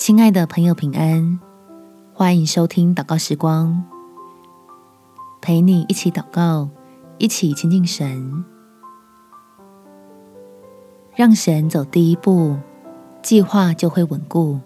[0.00, 1.38] 亲爱的朋友，平安！
[2.14, 3.84] 欢迎收听祷告时光，
[5.42, 6.70] 陪你一起祷告，
[7.18, 8.42] 一起亲近神，
[11.14, 12.56] 让神走第一步，
[13.20, 14.58] 计划就会稳固。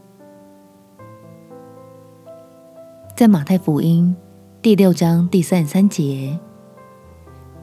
[3.16, 4.14] 在马太福音
[4.62, 6.38] 第六章第三十三节，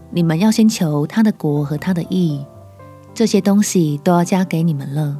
[0.09, 2.45] 你们要先求他的国和他的义，
[3.13, 5.17] 这些东西都要加给你们了。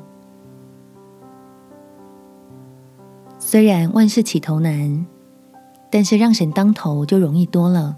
[3.43, 5.03] 虽然万事起头难，
[5.91, 7.97] 但是让神当头就容易多了。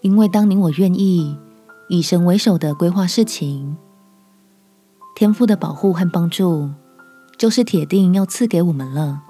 [0.00, 1.38] 因为当你我愿意
[1.88, 3.76] 以神为首的规划事情，
[5.14, 6.68] 天父的保护和帮助
[7.38, 9.22] 就是铁定要赐给我们了。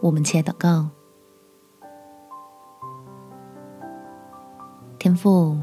[0.00, 0.88] 我们且祷告，
[4.98, 5.58] 天父，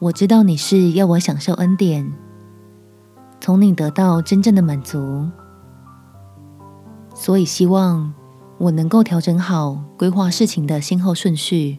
[0.00, 2.12] 我知道你是要我享受恩典，
[3.40, 5.26] 从你得到真正的满足。
[7.14, 8.12] 所以，希望
[8.58, 11.78] 我能够调整好规划事情的先后顺序，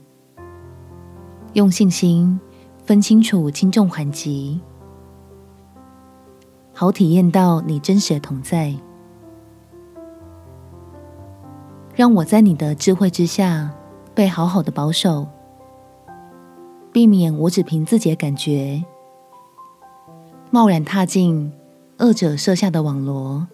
[1.53, 2.39] 用信心
[2.83, 4.61] 分清楚轻重缓急，
[6.73, 8.73] 好体验到你真实的同在。
[11.94, 13.72] 让我在你的智慧之下
[14.13, 15.28] 被好好的保守，
[16.91, 18.83] 避免我只凭自己的感觉，
[20.50, 21.52] 贸然踏进
[21.97, 23.45] 二者设下的网罗。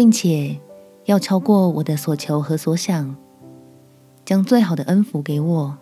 [0.00, 0.56] 并且
[1.04, 3.14] 要超过我的所求和所想，
[4.24, 5.76] 将最好的恩福给我，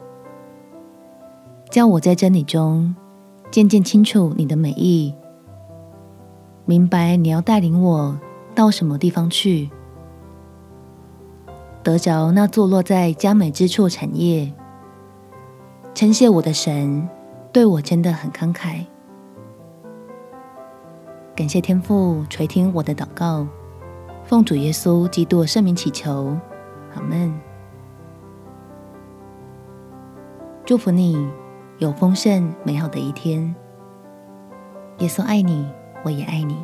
[1.70, 2.96] 叫我在真理中
[3.48, 5.14] 渐渐清楚你的美意，
[6.64, 8.18] 明白你要带领我
[8.56, 9.70] 到什么地方去，
[11.84, 14.52] 得着那坐落在佳美之处产业。
[15.94, 17.08] 称谢我的神，
[17.52, 18.84] 对我真的很慷慨。
[21.36, 23.46] 感谢天父垂听我的祷告。
[24.28, 26.36] 奉主耶稣基督圣名祈求，
[26.94, 27.32] 阿门。
[30.66, 31.26] 祝福你
[31.78, 33.54] 有丰盛美好的一天。
[34.98, 35.66] 耶稣爱你，
[36.04, 36.62] 我也爱你。